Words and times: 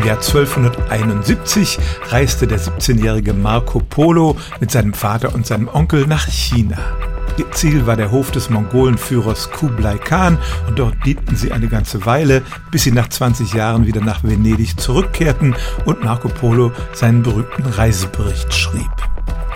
Im 0.00 0.06
Jahr 0.06 0.16
1271 0.16 1.78
reiste 2.08 2.46
der 2.46 2.58
17-jährige 2.58 3.34
Marco 3.34 3.80
Polo 3.80 4.34
mit 4.58 4.70
seinem 4.70 4.94
Vater 4.94 5.34
und 5.34 5.46
seinem 5.46 5.68
Onkel 5.68 6.06
nach 6.06 6.26
China. 6.26 6.78
Ihr 7.36 7.50
Ziel 7.52 7.86
war 7.86 7.96
der 7.96 8.10
Hof 8.10 8.30
des 8.30 8.48
Mongolenführers 8.48 9.50
Kublai 9.50 9.98
Khan 9.98 10.38
und 10.66 10.78
dort 10.78 10.94
dienten 11.04 11.36
sie 11.36 11.52
eine 11.52 11.68
ganze 11.68 12.06
Weile, 12.06 12.40
bis 12.70 12.84
sie 12.84 12.92
nach 12.92 13.10
20 13.10 13.52
Jahren 13.52 13.86
wieder 13.86 14.00
nach 14.00 14.24
Venedig 14.24 14.80
zurückkehrten 14.80 15.54
und 15.84 16.02
Marco 16.02 16.28
Polo 16.28 16.72
seinen 16.94 17.22
berühmten 17.22 17.66
Reisebericht 17.66 18.54
schrieb. 18.54 18.90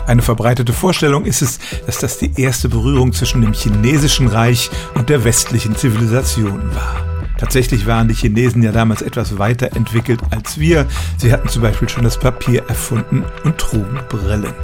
Eine 0.07 0.21
verbreitete 0.21 0.75
Vorstellung 0.75 1.25
ist 1.25 1.41
es, 1.41 1.59
dass 1.87 2.01
das 2.01 2.19
die 2.19 2.39
erste 2.39 2.69
Berührung 2.69 3.15
zwischen 3.15 3.41
dem 3.41 3.55
chinesischen 3.55 4.29
Reich 4.29 4.69
und 4.93 5.09
der 5.09 5.25
westlichen 5.25 5.75
Zivilisation 5.75 6.75
war. 6.75 7.04
Tatsächlich 7.39 7.87
waren 7.87 8.09
die 8.09 8.14
Chinesen 8.14 8.62
ja 8.62 8.73
damals 8.73 9.03
etwas 9.03 9.39
weiter 9.39 9.75
entwickelt 9.77 10.21
als 10.30 10.59
wir. 10.59 10.86
Sie 11.18 11.32
hatten 11.32 11.49
zum 11.49 11.63
Beispiel 11.63 11.89
schon 11.89 12.04
das 12.04 12.18
Papier 12.18 12.64
erfunden 12.68 13.25
und 13.45 13.59
trugen 13.59 13.99
Brillen 14.09 14.54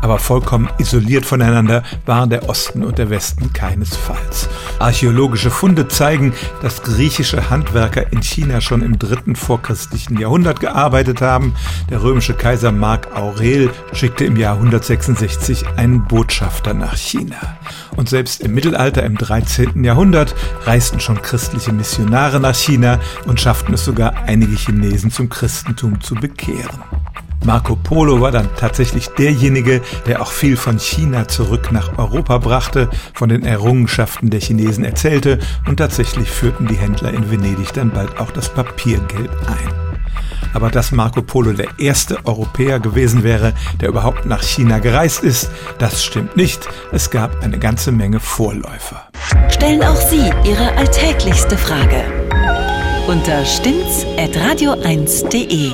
aber 0.00 0.18
vollkommen 0.18 0.68
isoliert 0.78 1.26
voneinander 1.26 1.82
waren 2.06 2.30
der 2.30 2.48
Osten 2.48 2.84
und 2.84 2.98
der 2.98 3.10
Westen 3.10 3.52
keinesfalls. 3.52 4.48
Archäologische 4.78 5.50
Funde 5.50 5.88
zeigen, 5.88 6.34
dass 6.62 6.82
griechische 6.82 7.50
Handwerker 7.50 8.12
in 8.12 8.22
China 8.22 8.60
schon 8.60 8.82
im 8.82 8.98
dritten 8.98 9.36
vorchristlichen 9.36 10.18
Jahrhundert 10.18 10.60
gearbeitet 10.60 11.20
haben. 11.20 11.54
Der 11.90 12.02
römische 12.02 12.34
Kaiser 12.34 12.72
Mark 12.72 13.16
Aurel 13.16 13.70
schickte 13.92 14.24
im 14.24 14.36
Jahr 14.36 14.56
166 14.56 15.64
einen 15.76 16.04
Botschafter 16.04 16.74
nach 16.74 16.96
China. 16.96 17.36
Und 17.96 18.08
selbst 18.08 18.40
im 18.40 18.54
Mittelalter 18.54 19.04
im 19.04 19.16
13. 19.16 19.84
Jahrhundert 19.84 20.34
reisten 20.64 21.00
schon 21.00 21.22
christliche 21.22 21.72
Missionare 21.72 22.40
nach 22.40 22.54
China 22.54 22.98
und 23.26 23.40
schafften 23.40 23.74
es 23.74 23.84
sogar 23.84 24.14
einige 24.26 24.56
Chinesen 24.56 25.10
zum 25.10 25.28
Christentum 25.28 26.00
zu 26.00 26.14
bekehren. 26.14 27.03
Marco 27.44 27.76
Polo 27.76 28.20
war 28.20 28.30
dann 28.30 28.48
tatsächlich 28.56 29.08
derjenige, 29.08 29.82
der 30.06 30.22
auch 30.22 30.32
viel 30.32 30.56
von 30.56 30.78
China 30.78 31.28
zurück 31.28 31.72
nach 31.72 31.98
Europa 31.98 32.38
brachte, 32.38 32.88
von 33.12 33.28
den 33.28 33.44
Errungenschaften 33.44 34.30
der 34.30 34.40
Chinesen 34.40 34.84
erzählte 34.84 35.38
und 35.66 35.76
tatsächlich 35.76 36.30
führten 36.30 36.66
die 36.66 36.76
Händler 36.76 37.12
in 37.12 37.30
Venedig 37.30 37.72
dann 37.74 37.90
bald 37.90 38.18
auch 38.18 38.30
das 38.30 38.48
Papiergeld 38.48 39.30
ein. 39.46 39.74
Aber 40.54 40.70
dass 40.70 40.92
Marco 40.92 41.20
Polo 41.20 41.52
der 41.52 41.68
erste 41.78 42.24
Europäer 42.24 42.80
gewesen 42.80 43.24
wäre, 43.24 43.52
der 43.80 43.88
überhaupt 43.88 44.24
nach 44.24 44.42
China 44.42 44.78
gereist 44.78 45.22
ist, 45.22 45.50
das 45.78 46.04
stimmt 46.04 46.36
nicht. 46.36 46.66
Es 46.92 47.10
gab 47.10 47.42
eine 47.42 47.58
ganze 47.58 47.92
Menge 47.92 48.20
Vorläufer. 48.20 49.08
Stellen 49.48 49.82
auch 49.82 49.96
Sie 49.96 50.30
Ihre 50.44 50.72
alltäglichste 50.76 51.58
Frage 51.58 52.04
unter 53.06 53.44
stimmt's 53.44 54.06
at 54.16 54.34
radio1.de. 54.34 55.72